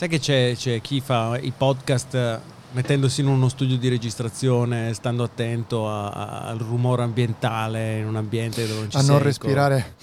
Sai 0.00 0.08
che 0.08 0.18
c'è, 0.18 0.54
c'è 0.56 0.80
chi 0.80 1.02
fa 1.02 1.36
i 1.38 1.50
podcast 1.54 2.14
eh, 2.14 2.38
mettendosi 2.72 3.20
in 3.20 3.26
uno 3.26 3.50
studio 3.50 3.76
di 3.76 3.90
registrazione, 3.90 4.94
stando 4.94 5.24
attento 5.24 5.90
a- 5.90 6.08
a- 6.08 6.40
al 6.46 6.56
rumore 6.56 7.02
ambientale 7.02 7.98
in 7.98 8.06
un 8.06 8.16
ambiente 8.16 8.66
dove 8.66 8.80
non 8.80 8.90
ci 8.90 8.96
a 8.96 9.00
sei, 9.00 9.10
non 9.10 9.18
respirare 9.22 9.96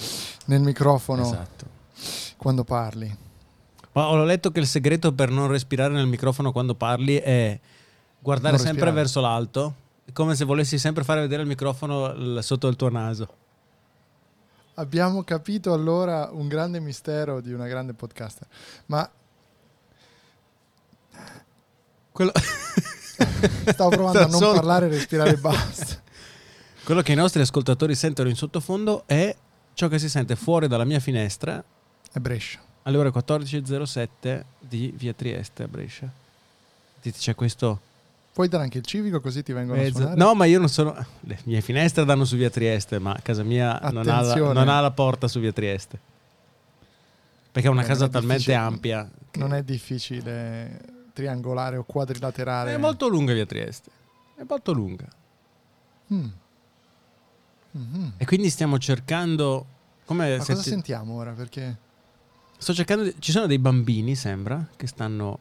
nel 0.46 0.62
microfono 0.62 1.24
Esatto. 1.24 1.65
quando 2.38 2.63
parli. 2.63 3.12
Ma 3.94 4.07
ho 4.10 4.24
letto 4.24 4.52
che 4.52 4.60
il 4.60 4.67
segreto 4.67 5.13
per 5.13 5.31
non 5.31 5.47
respirare 5.47 5.92
nel 5.96 6.06
microfono 6.06 6.52
quando 6.52 6.75
parli 6.75 7.16
è 7.16 7.60
guardare 8.20 8.57
Non 8.57 8.63
sempre 8.66 8.92
respirare. 8.92 9.02
verso 9.02 9.20
l'alto, 9.20 9.74
come 10.13 10.35
se 10.35 10.46
volessi 10.46 10.78
sempre 10.78 11.03
fare 11.03 11.21
vedere 11.21 11.42
il 11.42 11.48
microfono 11.48 12.39
sotto 12.43 12.67
il 12.67 12.75
tuo 12.75 12.89
naso. 12.92 13.28
Abbiamo 14.75 15.24
capito 15.24 15.74
allora 15.74 16.29
un 16.31 16.48
grande 16.48 16.79
mistero 16.79 17.41
di 17.41 17.52
una 17.52 17.66
grande 17.66 17.95
podcaster. 17.95 18.48
Ma 18.85 19.09
Quello, 22.12 22.31
stavo 23.71 23.89
provando 23.89 24.20
a 24.20 24.25
non 24.27 24.39
Solo- 24.39 24.53
parlare 24.53 24.85
e 24.88 24.89
respirare 24.89 25.31
e 25.31 25.38
basta. 25.38 26.02
Quello 26.84 27.02
che 27.02 27.12
i 27.12 27.16
nostri 27.16 27.41
ascoltatori 27.41 27.95
sentono 27.95 28.30
in 28.30 28.35
sottofondo 28.35 29.03
è 29.05 29.35
ciò 29.73 29.88
che 29.88 29.99
si 29.99 30.09
sente 30.09 30.35
fuori 30.35 30.67
dalla 30.67 30.85
mia 30.85 30.99
finestra 30.99 31.63
È 32.11 32.17
Brescia. 32.20 32.59
alle 32.84 32.98
ore 32.98 33.09
14.07 33.11 34.44
di 34.59 34.94
via 34.95 35.13
Trieste 35.13 35.63
a 35.63 35.67
Brescia. 35.67 36.09
Dite, 37.02 37.17
c'è 37.20 37.36
questo 37.36 37.81
Puoi 38.34 38.47
dare 38.49 38.63
anche 38.63 38.77
il 38.77 38.86
civico 38.86 39.20
così 39.20 39.41
ti 39.44 39.52
vengono 39.52 39.80
a 39.80 39.84
mezzo. 39.84 39.97
suonare? 39.97 40.16
No, 40.17 40.34
ma 40.36 40.45
io 40.45 40.59
non 40.59 40.70
sono. 40.70 40.95
Le 41.22 41.39
mie 41.45 41.59
finestre 41.61 42.05
danno 42.05 42.23
su 42.23 42.36
via 42.36 42.49
Trieste, 42.52 42.99
ma 42.99 43.17
casa 43.23 43.41
mia 43.44 43.80
non 43.91 44.08
ha, 44.08 44.22
la, 44.22 44.36
non 44.36 44.70
ha 44.70 44.80
la 44.80 44.91
porta 44.91 45.27
su 45.27 45.39
via 45.39 45.52
Trieste. 45.52 45.99
Perché 47.52 47.67
è 47.67 47.72
una 47.72 47.81
Beh, 47.81 47.88
casa 47.88 48.05
è 48.05 48.09
talmente 48.09 48.36
difficile. 48.44 48.55
ampia. 48.63 49.09
che- 49.31 49.39
Non 49.39 49.53
è 49.56 49.63
difficile 49.63 50.80
triangolare 51.17 51.77
o 51.77 51.83
quadrilaterale. 51.83 52.73
È 52.75 52.77
molto 52.77 53.07
lunga 53.07 53.33
via 53.33 53.45
Trieste. 53.47 53.89
È 54.35 54.43
molto 54.47 54.71
lunga. 54.71 55.07
Mm. 56.13 56.27
Mhm. 57.71 58.13
E 58.17 58.25
quindi 58.25 58.49
stiamo 58.51 58.77
cercando. 58.77 59.65
Come 60.05 60.38
Ma 60.38 60.43
se 60.43 60.51
cosa 60.53 60.63
ti- 60.63 60.69
sentiamo 60.69 61.15
ora? 61.15 61.31
Perché 61.31 61.77
Sto 62.57 62.73
cercando. 62.73 63.03
di- 63.03 63.15
Ci 63.19 63.31
sono 63.31 63.47
dei 63.47 63.57
bambini, 63.59 64.15
sembra, 64.15 64.63
che 64.75 64.85
stanno. 64.88 65.39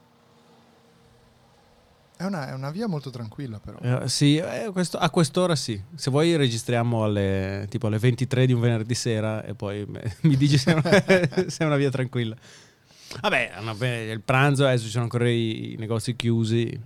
è 2.17 2.25
una, 2.25 2.49
è 2.49 2.53
una 2.55 2.71
via 2.71 2.87
molto 2.89 3.11
tranquilla 3.11 3.59
però. 3.61 3.79
eh, 4.03 4.09
sì, 4.09 4.39
eh, 4.39 4.71
questo- 4.73 4.97
a 4.97 5.11
quest'ora 5.11 5.55
sì. 5.55 5.79
Se 5.95 6.11
vuoi 6.11 6.35
registriamo 6.37 7.05
alle, 7.05 7.67
tipo 7.69 7.89
alle 7.89 7.99
23 7.99 8.47
di 8.47 8.55
un 8.55 8.61
venerdì 8.61 8.95
sera 8.95 9.45
e 9.45 9.55
poi 9.55 9.85
me- 9.87 10.17
mi 10.23 10.37
dici 10.37 10.57
se 10.57 10.73
è 10.73 10.75
una, 10.75 10.91
se 11.51 11.63
è 11.63 11.67
una 11.67 11.77
via 11.77 11.91
tranquilla. 11.91 12.35
Vabbè, 13.21 13.55
una- 13.61 13.87
il 13.87 14.21
pranzo, 14.21 14.67
adesso 14.67 14.85
ci 14.85 14.91
sono 14.91 15.05
ancora 15.05 15.29
i, 15.29 15.73
i 15.73 15.77
negozi 15.77 16.17
chiusi. 16.17 16.81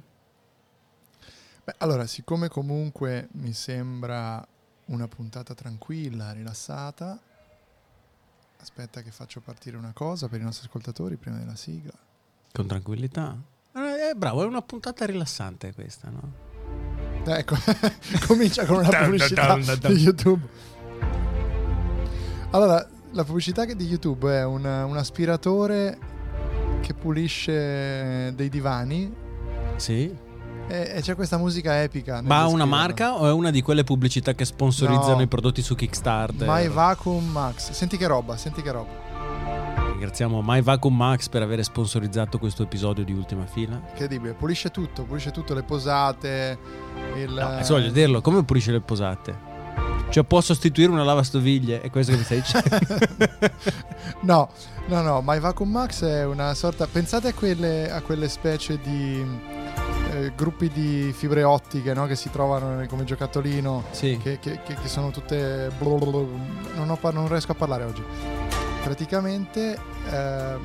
Beh, 1.65 1.75
allora, 1.79 2.07
siccome 2.07 2.49
comunque 2.49 3.29
mi 3.33 3.53
sembra 3.53 4.47
una 4.87 5.09
puntata 5.09 5.55
tranquilla, 5.55 6.33
rilassata, 6.33 7.19
aspetta 8.61 9.03
che 9.03 9.11
faccio 9.11 9.41
partire 9.41 9.77
una 9.77 9.93
cosa 9.93 10.29
per 10.29 10.41
i 10.41 10.45
nostri 10.45 10.67
ascoltatori 10.67 11.17
prima 11.17 11.39
della 11.39 11.57
sigla. 11.57 11.93
Con 12.53 12.67
tranquillità. 12.67 13.37
Eh, 13.73 14.15
bravo, 14.17 14.43
è 14.43 14.47
una 14.47 14.63
puntata 14.63 15.07
rilassante 15.07 15.73
questa, 15.73 16.11
no? 16.11 16.48
Ecco, 17.25 17.55
comincia 18.27 18.65
con 18.67 18.79
una 18.79 19.05
pubblicità 19.05 19.57
di 19.57 19.93
YouTube. 19.95 20.48
Allora, 22.51 22.85
la 23.13 23.25
pubblicità 23.25 23.65
di 23.65 23.85
YouTube 23.87 24.33
è 24.33 24.45
un, 24.45 24.65
un 24.65 24.97
aspiratore 24.97 25.98
che 26.81 26.95
pulisce 26.95 28.33
dei 28.34 28.48
divani 28.48 29.12
Sì. 29.77 30.14
e, 30.68 30.98
c'è 31.01 31.14
questa 31.14 31.36
musica 31.39 31.83
epica. 31.83 32.20
Ma 32.23 32.41
ha 32.41 32.46
una 32.48 32.64
marca 32.64 33.14
o 33.17 33.27
è 33.27 33.33
una 33.33 33.51
di 33.51 33.63
quelle 33.63 33.85
pubblicità 33.85 34.35
che 34.35 34.45
sponsorizzano 34.45 35.17
No. 35.17 35.23
i 35.23 35.27
prodotti 35.27 35.63
su 35.63 35.74
Kickstarter? 35.74 36.48
My 36.48 36.68
Vacuum 36.68 37.24
Max. 37.30 37.70
Senti 37.73 37.96
che 37.96 38.07
roba, 38.07 38.36
senti 38.36 38.63
che 38.63 38.70
roba. 38.70 39.08
Ringraziamo 39.91 40.41
My 40.42 40.63
Vacuum 40.63 40.96
Max 40.96 41.29
per 41.29 41.42
aver 41.42 41.63
sponsorizzato 41.63 42.39
questo 42.39 42.63
episodio 42.63 43.05
di 43.05 43.12
Ultima 43.12 43.45
Fila. 43.47 43.80
Incredibile, 43.91 44.33
pulisce 44.35 44.70
tutto, 44.70 45.02
pulisce 45.05 45.30
tutto, 45.30 45.52
le 45.52 45.62
posate, 45.62 46.58
il... 47.17 47.30
No, 47.33 47.47
adesso 47.47 47.74
voglio 47.74 47.91
dirlo, 47.91 48.20
come 48.23 48.42
pulisce 48.45 48.73
le 48.73 48.80
posate? 48.80 49.48
Cioè 50.11 50.25
può 50.25 50.41
sostituire 50.41 50.91
una 50.91 51.05
lavastoviglie, 51.05 51.81
è 51.83 51.91
questo 51.91 52.11
che 52.13 52.19
mi 52.19 52.25
stai 52.25 52.41
dicendo? 52.41 53.51
no, 54.23 54.48
no, 54.87 55.03
no, 55.03 55.23
My 55.25 55.39
Vacuum 55.39 55.71
Max 55.71 56.03
è 56.05 56.25
una 56.25 56.53
sorta... 56.55 56.89
Pensate 56.89 57.29
a 57.29 57.33
quelle, 57.33 57.91
a 57.93 58.01
quelle 58.03 58.29
specie 58.29 58.81
di 58.83 59.25
eh, 60.13 60.33
gruppi 60.35 60.69
di 60.69 61.13
fibre 61.17 61.45
ottiche 61.45 61.95
no? 61.95 62.07
che 62.07 62.17
si 62.17 62.29
trovano 62.29 62.85
come 62.89 63.05
giocattolino, 63.05 63.85
sì. 63.93 64.19
che, 64.21 64.41
che- 64.41 64.61
che- 64.65 64.77
sono 64.89 65.11
tutte... 65.11 65.71
Non, 65.81 66.91
ho 66.91 67.11
non 67.13 67.29
riesco 67.29 67.53
a 67.53 67.55
parlare 67.55 67.85
oggi. 67.85 68.39
Praticamente 68.83 69.79
ehm, 70.11 70.61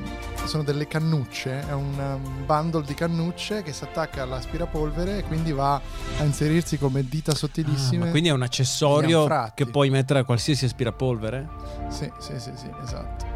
sono 0.46 0.62
delle 0.62 0.86
cannucce, 0.88 1.60
è 1.68 1.72
un 1.72 1.98
um, 1.98 2.46
bundle 2.46 2.82
di 2.82 2.94
cannucce 2.94 3.62
che 3.62 3.72
si 3.72 3.84
attacca 3.84 4.22
all'aspirapolvere 4.22 5.18
e 5.18 5.22
quindi 5.24 5.52
va 5.52 5.74
a 5.74 6.24
inserirsi 6.24 6.78
come 6.78 7.06
dita 7.06 7.32
Ah, 7.32 7.34
sottilissime. 7.34 8.06
ma 8.06 8.10
quindi 8.10 8.30
è 8.30 8.32
un 8.32 8.42
accessorio 8.42 9.28
che 9.54 9.66
puoi 9.66 9.90
mettere 9.90 10.20
a 10.20 10.24
qualsiasi 10.24 10.64
aspirapolvere? 10.64 11.46
Sì, 11.88 12.10
sì, 12.18 12.38
sì, 12.40 12.52
sì, 12.54 12.70
esatto. 12.82 13.26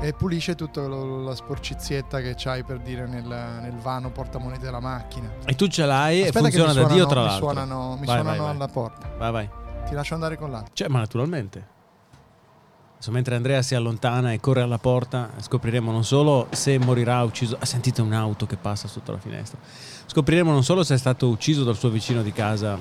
E 0.00 0.12
pulisce 0.14 0.54
tutta 0.54 0.80
la 0.82 1.34
sporcizietta 1.34 2.20
che 2.20 2.34
c'hai 2.36 2.64
per 2.64 2.78
dire 2.78 3.06
nel, 3.06 3.24
nel 3.24 3.76
vano 3.80 4.10
portamonete 4.10 4.64
della 4.64 4.80
macchina. 4.80 5.30
E 5.44 5.54
tu 5.54 5.66
ce 5.68 5.84
l'hai 5.84 6.22
Aspetta 6.22 6.38
e 6.38 6.42
funziona 6.42 6.72
mi 6.72 6.88
da 6.88 6.94
Dio 6.94 7.06
tra 7.06 7.20
mi 7.20 7.26
l'altro. 7.26 7.46
Suonano, 7.50 7.90
mi 7.98 8.06
Vai, 8.06 8.14
suonano 8.16 8.24
vai, 8.28 8.38
vai. 8.38 8.50
alla 8.50 8.68
porta. 8.68 9.10
Vai, 9.18 9.30
vai. 9.32 9.48
Ti 9.86 9.94
lascio 9.94 10.14
andare 10.14 10.36
con 10.36 10.50
l'altro. 10.50 10.70
Cioè, 10.74 10.88
ma 10.88 10.98
naturalmente. 11.00 11.71
Adesso, 13.02 13.16
mentre 13.16 13.34
Andrea 13.34 13.62
si 13.62 13.74
allontana 13.74 14.32
e 14.32 14.38
corre 14.38 14.60
alla 14.60 14.78
porta, 14.78 15.30
scopriremo 15.40 15.90
non 15.90 16.04
solo 16.04 16.46
se 16.52 16.78
morirà 16.78 17.20
ucciso. 17.24 17.56
Ah, 17.58 17.66
sentite 17.66 18.00
un'auto 18.00 18.46
che 18.46 18.56
passa 18.56 18.86
sotto 18.86 19.10
la 19.10 19.18
finestra. 19.18 19.58
Scopriremo 20.06 20.52
non 20.52 20.62
solo 20.62 20.84
se 20.84 20.94
è 20.94 20.98
stato 20.98 21.26
ucciso 21.26 21.64
dal 21.64 21.76
suo 21.76 21.88
vicino 21.88 22.22
di 22.22 22.30
casa, 22.30 22.78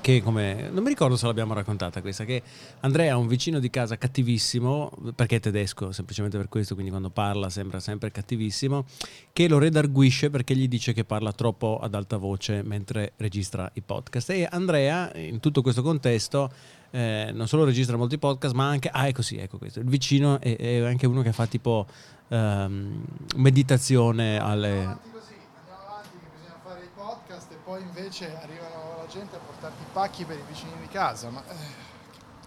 che 0.00 0.22
come. 0.22 0.68
Non 0.70 0.82
mi 0.82 0.88
ricordo 0.88 1.16
se 1.16 1.26
l'abbiamo 1.26 1.54
raccontata 1.54 2.00
questa, 2.00 2.24
che 2.24 2.42
Andrea 2.80 3.14
ha 3.14 3.16
un 3.16 3.26
vicino 3.26 3.58
di 3.58 3.70
casa 3.70 3.96
cattivissimo, 3.96 4.90
perché 5.14 5.36
è 5.36 5.40
tedesco, 5.40 5.92
semplicemente 5.92 6.36
per 6.36 6.48
questo, 6.48 6.74
quindi 6.74 6.90
quando 6.90 7.10
parla 7.10 7.50
sembra 7.50 7.80
sempre 7.80 8.10
cattivissimo, 8.10 8.84
che 9.32 9.48
lo 9.48 9.58
redarguisce 9.58 10.30
perché 10.30 10.56
gli 10.56 10.68
dice 10.68 10.92
che 10.92 11.04
parla 11.04 11.32
troppo 11.32 11.78
ad 11.80 11.94
alta 11.94 12.16
voce 12.16 12.62
mentre 12.62 13.12
registra 13.16 13.70
i 13.74 13.82
podcast. 13.82 14.30
E 14.30 14.48
Andrea, 14.50 15.14
in 15.16 15.40
tutto 15.40 15.62
questo 15.62 15.82
contesto, 15.82 16.50
eh, 16.90 17.30
non 17.32 17.46
solo 17.46 17.64
registra 17.64 17.96
molti 17.96 18.18
podcast, 18.18 18.54
ma 18.54 18.68
anche. 18.68 18.88
Ah, 18.88 19.06
ecco 19.06 19.22
sì, 19.22 19.36
ecco 19.36 19.58
questo. 19.58 19.80
Il 19.80 19.88
vicino 19.88 20.40
è, 20.40 20.56
è 20.56 20.80
anche 20.80 21.06
uno 21.06 21.22
che 21.22 21.32
fa 21.32 21.46
tipo 21.46 21.86
ehm, 22.28 23.04
meditazione 23.36 24.38
alle. 24.38 24.98
così, 25.12 25.34
andiamo 25.56 25.82
avanti 25.86 26.18
che 26.18 26.26
bisogna 26.34 26.58
fare 26.62 26.84
i 26.84 26.88
podcast 26.94 27.52
e 27.52 27.56
poi 27.70 27.82
invece 27.82 28.26
arrivano 28.42 28.96
la 28.98 29.06
gente 29.08 29.36
a 29.36 29.38
portarti 29.38 29.82
i 29.82 29.86
pacchi 29.92 30.24
per 30.24 30.36
i 30.36 30.42
vicini 30.48 30.72
di 30.80 30.88
casa. 30.88 31.30
Ma, 31.30 31.40
eh, 31.48 31.54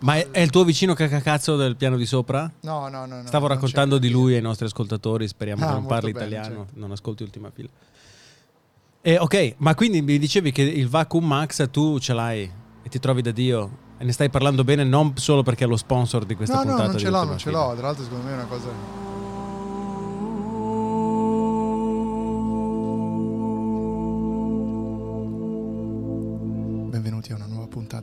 Ma 0.02 0.16
è, 0.18 0.30
è 0.32 0.40
il 0.42 0.50
tuo 0.50 0.66
vicino 0.66 0.94
cacacazzo 0.94 1.56
del 1.56 1.78
piano 1.78 1.96
di 1.96 2.06
sopra? 2.06 2.52
no, 2.62 2.90
no, 2.90 3.06
no. 3.06 3.22
no, 3.22 3.26
Stavo 3.28 3.48
non 3.48 3.56
raccontando 3.56 4.00
di 4.00 4.10
lui 4.10 4.36
ai 4.36 4.42
nostri 4.42 4.66
ascoltatori, 4.66 5.26
speriamo 5.26 5.64
Ah, 5.64 5.68
che 5.68 5.74
non 5.76 5.86
parli 5.86 6.12
bene, 6.12 6.26
italiano, 6.26 6.56
certo. 6.66 6.72
non 6.74 6.92
ascolti 6.92 7.24
ultima 7.24 7.50
fila. 7.52 7.70
Eh, 9.02 9.18
ok, 9.18 9.56
ma 9.60 9.74
quindi 9.76 10.02
mi 10.02 10.18
dicevi 10.20 10.52
che 10.52 10.62
il 10.62 10.90
Vacuum 10.90 11.26
Max 11.26 11.70
tu 11.72 12.00
ce 12.00 12.12
l'hai 12.14 12.52
e 12.84 12.90
ti 12.90 13.00
trovi 13.00 13.22
da 13.22 13.32
Dio 13.32 13.78
e 14.00 14.04
ne 14.04 14.12
stai 14.12 14.30
parlando 14.30 14.66
bene 14.66 14.84
non 14.84 15.16
solo 15.16 15.42
perché 15.42 15.64
è 15.64 15.68
lo 15.68 15.78
sponsor 15.78 16.26
di 16.26 16.36
questa 16.36 16.56
No, 16.56 16.64
no, 16.64 16.66
puntata 16.68 16.88
non 16.88 16.96
di 16.98 17.02
ce 17.02 17.10
l'ho, 17.10 17.24
non 17.24 17.38
ce 17.38 17.50
l'ho. 17.50 17.74
Tra 17.78 17.88
l'altro, 17.88 18.04
secondo 18.04 18.26
me 18.26 18.32
è 18.32 18.36
una 18.36 18.46
cosa. 18.46 18.68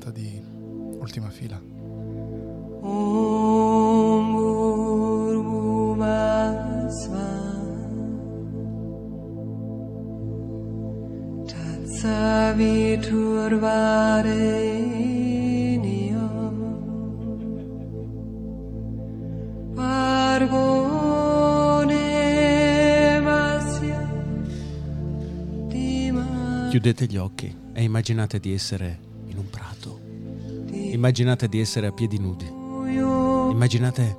puntata 0.00 0.10
di 0.10 0.42
Ultima 0.98 1.28
Fila. 1.28 1.60
Sabitur 12.00 13.58
vareniam 13.58 14.58
Vargo 19.74 20.88
Chiudete 26.70 27.06
gli 27.06 27.16
occhi 27.16 27.54
e 27.72 27.82
immaginate 27.82 28.38
di 28.38 28.52
essere 28.54 29.09
Immaginate 31.00 31.48
di 31.48 31.58
essere 31.58 31.86
a 31.86 31.92
piedi 31.92 32.18
nudi. 32.18 32.46
Immaginate 32.46 34.14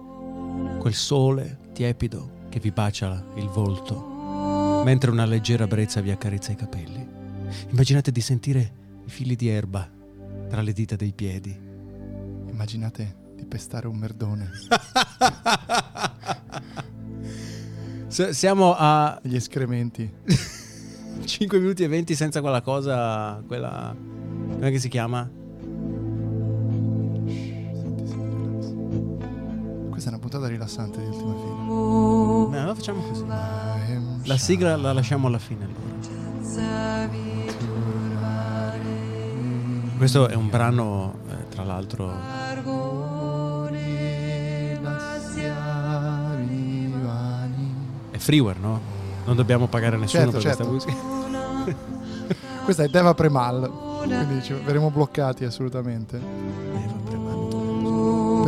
quel 0.79 0.95
sole 0.95 1.59
tiepido 1.73 2.47
che 2.49 2.59
vi 2.59 2.71
bacia 2.71 3.23
il 3.35 3.47
volto. 3.49 4.81
mentre 4.83 5.11
una 5.11 5.25
leggera 5.25 5.67
brezza 5.67 6.01
vi 6.01 6.09
accarezza 6.09 6.51
i 6.51 6.55
capelli. 6.55 7.07
Immaginate 7.69 8.11
di 8.11 8.19
sentire 8.19 8.73
i 9.05 9.09
fili 9.11 9.35
di 9.35 9.47
erba 9.47 9.87
tra 10.49 10.63
le 10.63 10.73
dita 10.73 10.95
dei 10.95 11.13
piedi. 11.13 11.55
Immaginate 12.49 13.15
di 13.35 13.45
pestare 13.45 13.85
un 13.85 13.97
merdone. 13.97 14.49
Siamo 18.09 18.73
a 18.75 19.19
Gli 19.21 19.35
escrementi. 19.35 20.11
5 21.23 21.59
minuti 21.59 21.83
e 21.83 21.87
20 21.87 22.15
senza 22.15 22.41
quella 22.41 22.61
cosa, 22.61 23.39
quella... 23.45 23.95
come 23.95 24.79
si 24.79 24.89
chiama? 24.89 25.40
Rilassante 30.51 30.99
di 30.99 31.07
ultima 31.07 31.33
fila. 31.33 31.53
No, 31.65 32.49
allora 32.51 32.75
facciamo 32.75 33.01
così. 33.01 33.25
La 34.23 34.37
sigla 34.37 34.75
la 34.75 34.93
lasciamo 34.93 35.27
alla 35.27 35.39
fine 35.39 35.65
allora. 35.65 35.89
Questo 39.97 40.27
è 40.27 40.33
un 40.33 40.49
brano, 40.49 41.13
eh, 41.29 41.47
tra 41.49 41.63
l'altro, 41.63 42.11
è 48.09 48.17
freeware, 48.17 48.59
no? 48.59 48.81
Non 49.25 49.35
dobbiamo 49.35 49.67
pagare 49.67 49.97
nessuno 49.97 50.31
Certo, 50.31 50.39
per 50.39 50.41
certo. 50.41 50.67
questa 50.67 50.91
musica. 50.91 51.89
Questa 52.63 52.83
è 52.83 52.87
Deva 52.87 53.13
Premal. 53.13 53.69
Quindi 54.03 54.41
ci 54.41 54.53
verremo 54.53 54.89
bloccati 54.89 55.45
assolutamente. 55.45 56.19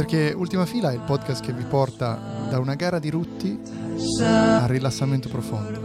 Perché 0.03 0.33
Ultima 0.35 0.65
Fila 0.65 0.91
è 0.91 0.95
il 0.95 0.99
podcast 0.99 1.41
che 1.41 1.53
vi 1.53 1.63
porta 1.63 2.19
da 2.49 2.59
una 2.59 2.75
gara 2.75 2.99
di 2.99 3.09
rutti 3.09 3.57
al 4.19 4.67
rilassamento 4.67 5.29
profondo. 5.29 5.79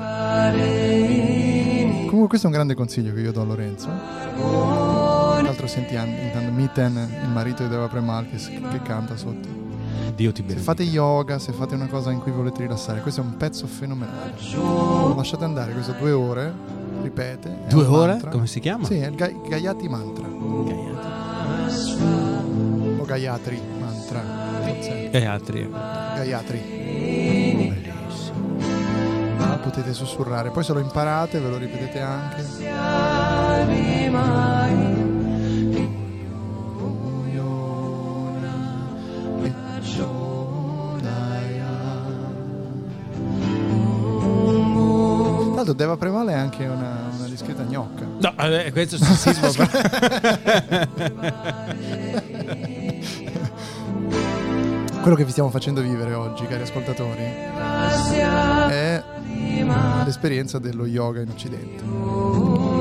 Comunque 2.07 2.27
questo 2.27 2.49
è 2.49 2.51
un 2.51 2.57
grande 2.57 2.75
consiglio 2.75 3.15
che 3.15 3.21
io 3.21 3.31
do 3.31 3.43
a 3.43 3.45
Lorenzo. 3.45 3.87
Tra 3.87 5.41
l'altro 5.41 5.69
senti 5.69 5.95
an- 5.95 6.09
intanto 6.09 6.51
Mitten, 6.51 6.97
il 7.23 7.29
marito 7.29 7.63
di 7.63 7.69
Deva 7.69 7.87
Premal, 7.87 8.29
che, 8.29 8.39
che 8.39 8.83
canta 8.83 9.17
sotto. 9.17 9.47
Dio 10.17 10.33
ti 10.33 10.41
Se 10.41 10.49
benedica. 10.49 10.73
fate 10.73 10.83
yoga, 10.83 11.39
se 11.39 11.53
fate 11.53 11.77
una 11.77 11.87
cosa 11.87 12.11
in 12.11 12.19
cui 12.19 12.33
volete 12.33 12.63
rilassare, 12.63 13.01
questo 13.03 13.21
è 13.21 13.25
un 13.25 13.37
pezzo 13.37 13.69
fenomenale. 13.69 14.33
Lasciate 15.15 15.45
andare 15.45 15.71
questo 15.75 15.93
due 15.97 16.11
ore, 16.11 16.53
ripete. 17.03 17.57
Due 17.69 17.85
ore? 17.87 18.11
mantra. 18.15 18.31
Come 18.31 18.49
si 18.49 18.59
chiama? 18.59 18.85
Sì, 18.85 18.95
è 18.99 19.07
il 19.07 19.15
Ga- 19.15 19.31
Gayatri 19.49 19.89
Mantra. 19.89 20.27
Gayatri. 20.27 20.97
O 22.99 23.05
Gayatri 23.05 23.77
Mantra. 24.11 24.23
forse. 24.63 25.11
Gayatri. 25.11 25.69
Gayatri. 25.69 26.61
Bellissimo. 27.79 28.47
Potete 29.63 29.93
sussurrare, 29.93 30.51
poi 30.51 30.65
se 30.65 30.73
lo 30.73 30.79
imparate 30.79 31.41
ve 31.41 31.49
lo 31.49 31.59
ripetete 31.59 32.01
anche. 32.01 32.47
L'altro 45.55 45.75
Deva 45.75 45.97
Premale 45.97 46.33
è 46.33 46.37
anche 46.37 46.67
una, 46.67 47.08
una 47.49 47.49
discreta 47.49 47.65
gnocca. 47.65 48.05
No, 48.21 48.35
eh, 48.45 48.71
questo 48.73 48.97
è 48.97 48.99
sessismo. 48.99 49.67
Quello 55.01 55.17
che 55.17 55.25
vi 55.25 55.31
stiamo 55.31 55.49
facendo 55.49 55.81
vivere 55.81 56.13
oggi, 56.15 56.45
cari 56.47 56.63
ascoltatori, 56.63 57.23
è 57.23 59.03
l'esperienza 60.05 60.59
dello 60.59 60.85
yoga 60.87 61.23
in 61.23 61.31
Occidente. 61.31 61.83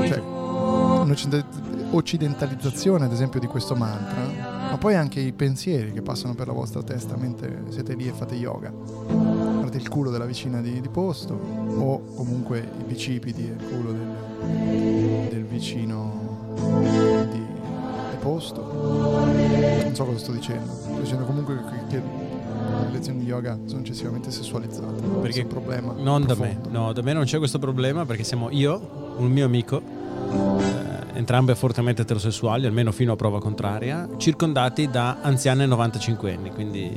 Cioè, 0.08 0.18
un'occidentalizzazione, 0.18 3.06
ad 3.06 3.12
esempio, 3.12 3.40
di 3.40 3.46
questo 3.46 3.74
mantra, 3.74 4.20
ma 4.70 4.76
poi 4.78 4.94
anche 4.94 5.20
i 5.20 5.32
pensieri 5.32 5.92
che 5.92 6.02
passano 6.02 6.34
per 6.34 6.48
la 6.48 6.52
vostra 6.52 6.82
testa 6.82 7.16
mentre 7.16 7.62
siete 7.70 7.94
lì 7.94 8.06
e 8.08 8.12
fate 8.12 8.34
yoga. 8.34 8.70
Il 9.70 9.88
culo 9.88 10.10
della 10.10 10.24
vicina 10.24 10.60
di, 10.60 10.80
di 10.80 10.88
posto, 10.88 11.34
o 11.34 12.02
comunque 12.14 12.68
i 12.80 12.82
bicipiti 12.82 13.42
e 13.42 13.52
il 13.52 13.64
culo 13.64 13.92
del, 13.92 14.27
del 15.28 15.44
vicino 15.44 16.54
di, 16.80 17.28
di 17.30 18.16
posto. 18.20 18.62
Non 18.62 19.94
so 19.94 20.04
cosa 20.04 20.18
sto 20.18 20.32
dicendo. 20.32 20.72
Sto 20.72 21.00
dicendo 21.00 21.24
comunque 21.24 21.56
che, 21.88 21.96
che 21.96 22.02
le 22.86 22.90
lezioni 22.90 23.20
di 23.20 23.26
yoga 23.26 23.58
sono 23.66 23.80
eccessivamente 23.80 24.30
sessualizzate. 24.30 25.00
Perché 25.20 25.40
è 25.40 25.42
un 25.42 25.48
problema. 25.48 25.94
Non 25.96 26.24
da 26.24 26.34
me, 26.34 26.56
profondo. 26.60 26.78
no, 26.78 26.92
da 26.92 27.02
me 27.02 27.12
non 27.12 27.24
c'è 27.24 27.38
questo 27.38 27.58
problema 27.58 28.04
perché 28.04 28.24
siamo 28.24 28.50
io, 28.50 29.14
un 29.16 29.30
mio 29.30 29.44
amico, 29.44 29.80
eh, 29.80 31.16
entrambe 31.18 31.54
fortemente 31.54 32.02
eterosessuali, 32.02 32.66
almeno 32.66 32.92
fino 32.92 33.12
a 33.12 33.16
prova 33.16 33.40
contraria, 33.40 34.08
circondati 34.16 34.88
da 34.88 35.18
anziane 35.20 35.66
95 35.66 36.34
anni, 36.34 36.50
quindi 36.50 36.90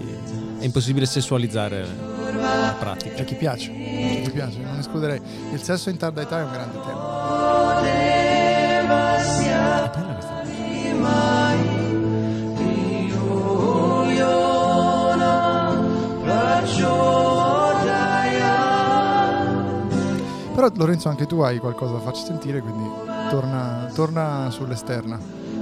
è 0.60 0.64
impossibile 0.64 1.06
sessualizzare 1.06 1.86
la 2.36 2.76
pratica. 2.80 3.16
C'è 3.16 3.26
chi 3.26 3.36
piace, 3.36 3.72
c'è 3.72 4.22
chi 4.24 4.32
piace, 4.32 4.60
non 4.60 4.78
escluderei. 4.78 5.20
Il 5.52 5.62
sesso 5.62 5.90
in 5.90 5.98
tarda 5.98 6.22
età 6.22 6.40
è 6.40 6.44
un 6.44 6.52
grande 6.52 6.80
tema. 6.86 7.31
Però 20.62 20.74
Lorenzo 20.76 21.10
anche 21.10 21.26
tu 21.26 21.40
hai 21.40 21.58
qualcosa 21.58 21.94
da 21.94 22.00
farci 22.02 22.24
sentire, 22.24 22.62
quindi 22.62 22.88
torna, 23.32 23.90
torna 23.96 24.48
sull'esterna. 24.52 25.18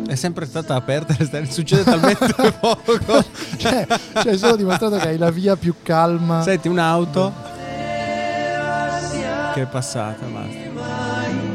È 0.06 0.16
sempre 0.16 0.46
stata 0.46 0.76
aperta, 0.76 1.16
succede 1.46 1.86
talmente 1.86 2.34
poco. 2.60 3.24
Cioè, 3.56 3.88
cioè, 4.22 4.38
solo 4.38 4.58
dimostrato 4.58 4.98
che 4.98 5.08
hai 5.08 5.18
la 5.18 5.32
via 5.32 5.56
più 5.56 5.76
calma. 5.84 6.42
Senti 6.42 6.68
un'auto 6.68 7.32
che 9.54 9.62
è 9.62 9.66
passata, 9.68 10.26
basta. 10.26 11.49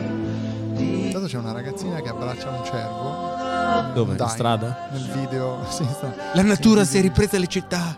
Intanto 1.14 1.32
c'è 1.32 1.40
una 1.40 1.52
ragazzina 1.52 2.00
che 2.00 2.08
abbraccia 2.08 2.50
un 2.50 2.64
cervo. 2.64 3.92
Dove? 3.94 4.16
Dai, 4.16 4.26
In 4.26 4.32
strada? 4.32 4.88
Nel 4.90 5.08
video. 5.12 5.58
Sì, 5.70 5.84
sta- 5.84 6.12
La 6.34 6.42
natura 6.42 6.82
sì, 6.82 6.90
si 6.90 6.98
è 6.98 7.02
ripresa 7.02 7.36
alle 7.36 7.46
città. 7.46 7.96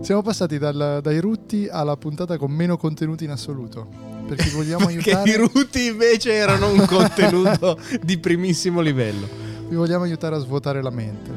Siamo 0.00 0.22
passati 0.22 0.56
dal- 0.56 1.00
dai 1.02 1.18
rutti 1.20 1.68
alla 1.70 1.94
puntata 1.98 2.38
con 2.38 2.50
meno 2.52 2.78
contenuti 2.78 3.24
in 3.24 3.30
assoluto. 3.32 3.86
Perché 4.26 4.48
vogliamo 4.48 4.86
Perché 4.86 5.10
aiutare. 5.12 5.30
i 5.30 5.36
ruti 5.52 5.84
invece 5.88 6.32
erano 6.32 6.70
un 6.72 6.82
contenuto 6.88 7.78
di 8.00 8.16
primissimo 8.16 8.80
livello. 8.80 9.28
Vi 9.68 9.76
vogliamo 9.76 10.04
aiutare 10.04 10.36
a 10.36 10.38
svuotare 10.38 10.80
la 10.80 10.88
mente. 10.90 11.30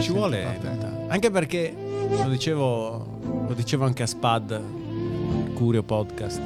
Ci 0.00 0.10
vuole 0.10 0.40
in 0.40 0.58
realtà. 0.62 0.90
Anche 1.08 1.30
perché 1.30 1.76
lo 2.08 2.30
dicevo, 2.30 3.44
lo 3.46 3.52
dicevo 3.54 3.84
anche 3.84 4.04
a 4.04 4.06
Spad, 4.06 4.58
Curio 5.52 5.82
Podcast. 5.82 6.40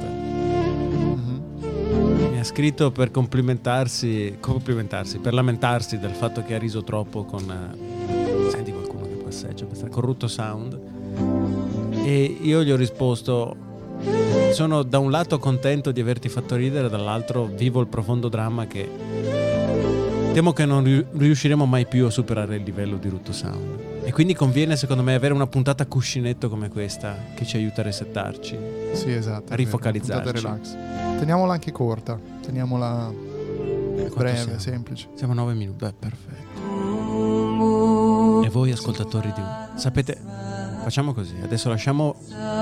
Ha 2.39 2.43
scritto 2.43 2.89
per 2.91 3.11
complimentarsi, 3.11 4.37
complimentarsi, 4.39 5.19
per 5.19 5.33
lamentarsi 5.33 5.99
del 5.99 6.11
fatto 6.11 6.41
che 6.41 6.55
ha 6.55 6.57
riso 6.57 6.83
troppo 6.83 7.25
con 7.25 7.43
eh, 7.51 8.49
senti 8.49 8.71
qualcuno 8.71 9.07
che 9.07 9.15
passeggia, 9.15 9.65
questa 9.65 9.89
corrutto 9.89 10.27
sound. 10.29 10.79
E 12.05 12.37
io 12.41 12.63
gli 12.63 12.71
ho 12.71 12.77
risposto 12.77 13.67
sono 14.51 14.83
da 14.83 14.99
un 14.99 15.11
lato 15.11 15.37
contento 15.37 15.91
di 15.91 15.99
averti 15.99 16.29
fatto 16.29 16.55
ridere, 16.55 16.89
dall'altro 16.89 17.45
vivo 17.45 17.81
il 17.81 17.87
profondo 17.87 18.29
dramma 18.29 18.65
che 18.67 18.89
temo 20.33 20.53
che 20.53 20.65
non 20.65 20.83
riu- 20.83 21.05
riusciremo 21.11 21.65
mai 21.65 21.85
più 21.85 22.05
a 22.05 22.09
superare 22.09 22.55
il 22.55 22.63
livello 22.63 22.97
di 22.97 23.09
Rutto 23.09 23.33
Sound. 23.33 23.88
E 24.09 24.11
quindi 24.11 24.33
conviene 24.33 24.75
secondo 24.75 25.03
me 25.03 25.13
avere 25.13 25.35
una 25.35 25.45
puntata 25.45 25.85
cuscinetto 25.85 26.49
come 26.49 26.67
questa 26.69 27.15
che 27.35 27.45
ci 27.45 27.57
aiuta 27.57 27.81
a 27.81 27.83
resettarci. 27.83 28.57
Sì, 28.93 29.11
esatto. 29.11 29.53
A 29.53 29.55
rifocalizzarci. 29.55 30.31
relax. 30.31 30.75
Teniamola 31.19 31.53
anche 31.53 31.71
corta, 31.71 32.19
teniamola 32.41 33.13
Quanto 33.13 34.15
breve, 34.15 34.37
siamo? 34.37 34.57
semplice. 34.57 35.09
Siamo 35.13 35.33
a 35.33 35.35
9 35.35 35.53
minuti, 35.53 35.85
beh, 35.85 35.93
perfetto. 35.99 36.47
E 38.43 38.49
voi 38.49 38.71
ascoltatori 38.71 39.31
di 39.31 39.43
sapete, 39.75 40.19
facciamo 40.81 41.13
così, 41.13 41.35
adesso 41.43 41.69
lasciamo 41.69 42.15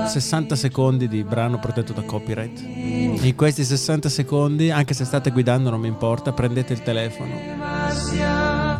60 0.06 0.54
secondi 0.54 1.08
di 1.08 1.24
brano 1.24 1.58
protetto 1.58 1.94
da 1.94 2.02
copyright. 2.02 2.60
In 2.60 3.34
questi 3.34 3.64
60 3.64 4.10
secondi, 4.10 4.70
anche 4.70 4.92
se 4.92 5.06
state 5.06 5.30
guidando 5.30 5.70
non 5.70 5.80
mi 5.80 5.88
importa, 5.88 6.30
prendete 6.30 6.74
il 6.74 6.82
telefono, 6.82 7.32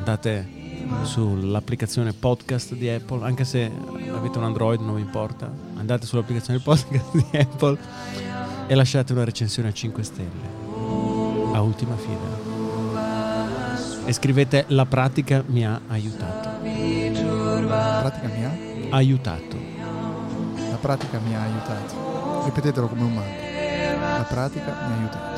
andate 0.04 0.56
sull'applicazione 1.02 2.12
podcast 2.12 2.74
di 2.74 2.88
Apple, 2.88 3.24
anche 3.24 3.44
se 3.44 3.70
avete 4.12 4.38
un 4.38 4.44
Android 4.44 4.80
non 4.80 4.94
mi 4.94 5.00
importa, 5.00 5.52
andate 5.76 6.06
sull'applicazione 6.06 6.60
podcast 6.64 7.16
di 7.16 7.36
Apple 7.36 7.78
e 8.66 8.74
lasciate 8.74 9.12
una 9.12 9.24
recensione 9.24 9.68
a 9.68 9.72
5 9.72 10.02
stelle 10.02 10.56
a 11.52 11.60
ultima 11.62 11.96
fila 11.96 12.46
e 14.04 14.12
scrivete 14.12 14.64
la 14.68 14.86
pratica 14.86 15.42
mi 15.46 15.66
ha 15.66 15.80
aiutato 15.88 16.48
La 17.66 17.98
pratica 18.00 18.28
mia? 18.28 18.56
aiutato 18.90 19.56
La 20.70 20.76
pratica 20.76 21.18
mi 21.18 21.34
ha 21.34 21.42
aiutato. 21.42 22.44
Ripetetelo 22.44 22.86
come 22.86 23.02
un 23.02 23.12
mantra. 23.14 24.16
La 24.18 24.24
pratica 24.28 24.76
mi 24.86 24.92
ha 24.92 24.96
aiutato. 24.96 25.37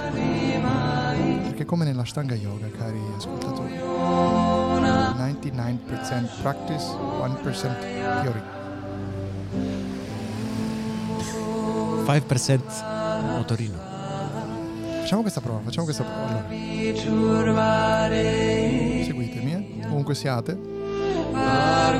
Perché 1.42 1.64
come 1.64 1.84
nella 1.84 2.02
Ashtanga 2.02 2.34
Yoga, 2.34 2.68
cari 2.70 3.00
ascoltatori, 3.16 3.74
99% 3.74 6.28
practice, 6.42 6.84
1% 6.84 8.22
theory. 8.22 8.42
5% 12.04 12.60
motorino. 13.36 13.78
Facciamo 15.00 15.22
questa 15.22 15.40
prova, 15.40 15.60
facciamo 15.60 15.84
questa 15.84 16.04
prova. 16.04 16.44
Allora, 17.06 18.08
seguitemi, 19.04 19.52
eh. 19.52 19.86
ovunque 19.86 20.14
siate. 20.14 20.56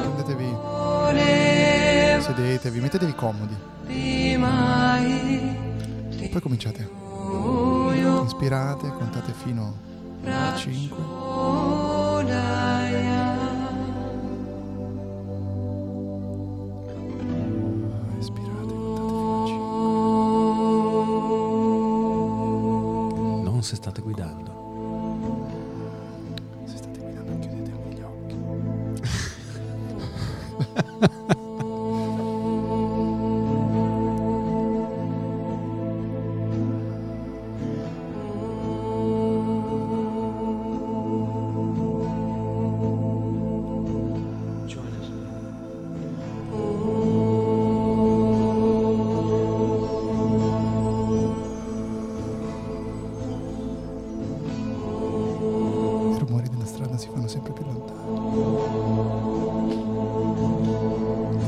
Prendetevi, 0.00 0.56
sedetevi, 2.20 2.80
mettetevi 2.80 3.14
comodi. 3.14 3.56
E 6.18 6.28
poi 6.28 6.40
cominciate. 6.40 6.88
Inspirate, 8.30 8.88
contate 8.92 9.32
fino 9.32 9.74
a 10.24 10.56
5. 10.56 10.94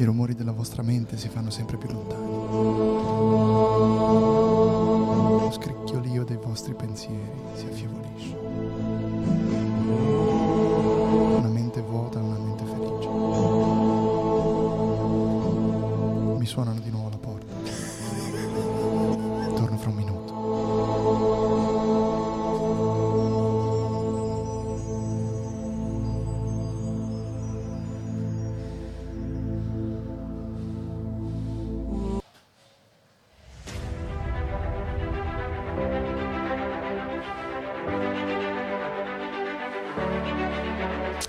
I 0.02 0.04
rumori 0.04 0.34
della 0.34 0.50
vostra 0.50 0.82
mente 0.82 1.16
si 1.16 1.28
fanno 1.28 1.50
sempre 1.50 1.76
più 1.76 1.88
lontani. 1.92 2.26
Lo 5.38 5.50
scricchiolio 5.52 6.24
dei 6.24 6.38
vostri 6.38 6.74
pensieri 6.74 7.30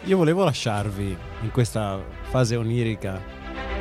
Io 0.06 0.18
volevo 0.18 0.44
lasciarvi 0.44 1.18
in 1.42 1.52
questa 1.52 1.98
fase 2.24 2.58
onirica 2.58 3.22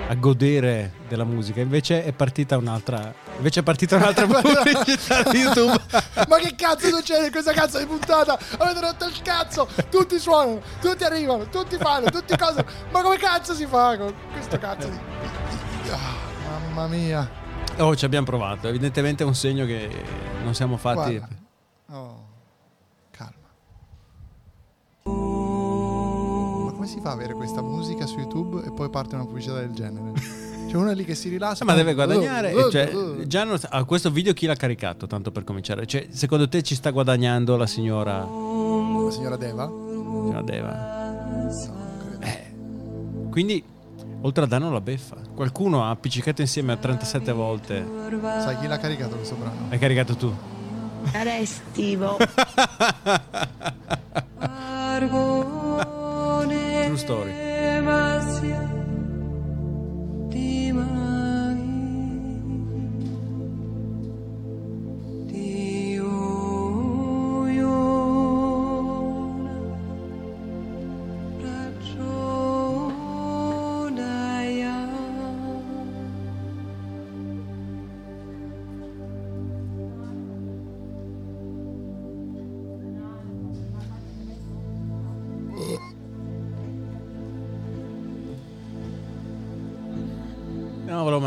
a 0.07 0.14
godere 0.14 0.93
della 1.09 1.25
musica, 1.25 1.61
invece 1.61 2.05
è 2.05 2.12
partita 2.12 2.57
un'altra. 2.57 3.12
Invece 3.37 3.61
è 3.61 3.62
partita 3.64 3.97
un'altra 3.97 4.26
pubblicità 4.31 5.23
di 5.25 5.38
YouTube. 5.38 5.81
Ma 6.29 6.37
che 6.38 6.55
cazzo 6.55 6.87
succede 6.95 7.26
in 7.26 7.33
questa 7.33 7.52
cazzo 7.52 7.79
di 7.79 7.87
puntata? 7.87 8.38
Avete 8.59 8.81
rotto 8.81 9.07
il 9.07 9.21
cazzo! 9.23 9.67
Tutti 9.91 10.19
suonano, 10.21 10.61
tutti 10.81 11.02
arrivano, 11.02 11.49
tutti 11.49 11.76
fanno, 11.76 12.09
tutti 12.09 12.37
cose. 12.37 12.64
Ma 12.93 13.02
come 13.02 13.17
cazzo 13.17 13.52
si 13.55 13.67
fa 13.67 13.97
con 13.97 14.14
questo 14.33 14.59
cazzo 14.59 14.88
di. 14.88 14.99
Ah, 15.91 16.69
mamma 16.69 16.87
mia. 16.87 17.29
Oh, 17.79 17.97
ci 17.97 18.05
abbiamo 18.05 18.26
provato. 18.26 18.69
Evidentemente 18.69 19.25
è 19.25 19.26
un 19.26 19.35
segno 19.35 19.67
che 19.67 19.91
non 20.45 20.55
siamo 20.55 20.76
fatti. 20.76 21.19
Guarda. 21.19 21.29
Oh, 21.91 22.32
come 26.83 26.87
si 26.95 27.01
fa 27.01 27.11
ad 27.11 27.19
avere 27.19 27.35
questa 27.35 27.62
musica 27.62 28.07
su 28.07 28.19
YouTube 28.19 28.65
e 28.65 28.73
poi 28.73 28.91
parte 28.91 29.15
una 29.15 29.25
pubblicità 29.25 29.55
del 29.55 29.71
genere? 29.71 30.12
C'è 30.67 30.77
uno 30.77 30.91
lì 30.93 31.05
che 31.05 31.15
si 31.15 31.29
rilassa. 31.29 31.62
Eh, 31.62 31.67
Ma 31.67 31.75
deve 31.75 31.95
guadagnare. 31.95 32.53
Uh, 32.53 32.59
uh, 32.59 32.71
cioè, 32.71 32.93
uh. 32.93 33.25
già 33.25 33.45
non- 33.45 33.61
ah, 33.69 33.85
questo 33.85 34.11
video 34.11 34.33
chi 34.33 34.47
l'ha 34.47 34.57
caricato? 34.57 35.07
Tanto 35.07 35.31
per 35.31 35.45
cominciare. 35.45 35.87
Cioè, 35.87 36.09
secondo 36.11 36.49
te 36.49 36.62
ci 36.62 36.75
sta 36.75 36.91
guadagnando 36.91 37.57
la 37.57 37.67
signora, 37.67 38.19
La 38.19 39.11
signora 39.11 39.37
Deva? 39.37 39.67
signora 39.69 40.43
Deva? 40.43 41.25
No, 41.31 41.49
credo. 42.01 42.25
Eh. 42.25 42.53
Quindi, 43.31 43.62
oltre 44.23 44.43
a 44.45 44.47
danno 44.47 44.73
la 44.73 44.81
beffa. 44.81 45.17
Qualcuno 45.35 45.85
ha 45.85 45.91
appiccicato 45.91 46.41
insieme 46.41 46.73
a 46.73 46.77
37 46.77 47.31
volte. 47.31 47.87
Sai 48.21 48.59
chi 48.59 48.67
l'ha 48.67 48.79
caricato 48.79 49.15
questo 49.15 49.37
brano? 49.37 49.67
Hai 49.69 49.79
caricato 49.79 50.17
tu. 50.17 50.35
Era 51.12 51.37
estivo. 51.37 52.17
True 52.17 52.31
story. 57.12 57.42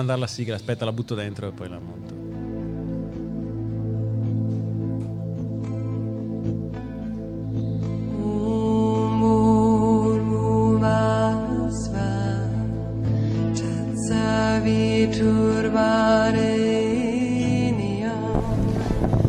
Mandare 0.06 0.20
la 0.20 0.28
sigla. 0.28 0.56
Aspetta, 0.56 0.86
la 0.86 0.92
butto 0.94 1.16
dentro 1.16 1.48
e 1.48 1.52
poi 1.52 1.68
la 1.70 1.80
monto. 1.80 2.14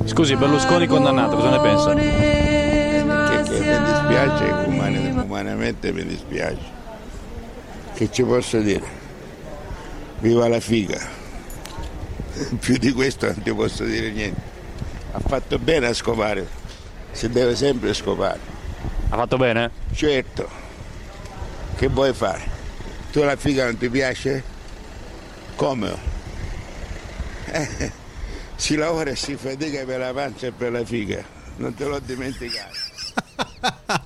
Scusi, 0.04 0.34
Berlusconi 0.36 0.86
condannato, 0.86 1.36
cosa 1.36 1.50
ne 1.50 1.60
pensa? 1.60 1.94
Che, 1.94 3.42
che 3.42 3.58
mi 3.58 3.84
dispiace, 3.84 4.44
umane- 4.66 5.10
umanamente 5.10 5.92
mi 5.92 6.06
dispiace. 6.06 6.74
Che 7.92 8.10
ci 8.10 8.22
posso 8.22 8.58
dire? 8.60 8.95
Viva 10.26 10.48
la 10.48 10.58
figa. 10.58 11.00
Più 12.58 12.78
di 12.78 12.90
questo 12.90 13.26
non 13.26 13.42
ti 13.42 13.54
posso 13.54 13.84
dire 13.84 14.10
niente. 14.10 14.40
Ha 15.12 15.20
fatto 15.20 15.56
bene 15.60 15.86
a 15.86 15.94
scopare. 15.94 16.44
Si 17.12 17.30
deve 17.30 17.54
sempre 17.54 17.94
scopare. 17.94 18.40
Ha 19.08 19.16
fatto 19.16 19.36
bene? 19.36 19.70
Certo. 19.94 20.48
Che 21.76 21.86
vuoi 21.86 22.12
fare? 22.12 22.42
Tu 23.12 23.22
la 23.22 23.36
figa 23.36 23.66
non 23.66 23.76
ti 23.76 23.88
piace? 23.88 24.42
Come? 25.54 25.96
Eh, 27.44 27.92
si 28.56 28.74
lavora 28.74 29.10
e 29.10 29.14
si 29.14 29.36
fatica 29.36 29.84
per 29.84 30.00
la 30.00 30.12
pancia 30.12 30.48
e 30.48 30.50
per 30.50 30.72
la 30.72 30.84
figa. 30.84 31.22
Non 31.58 31.72
te 31.72 31.84
l'ho 31.84 32.00
dimenticato. 32.00 32.74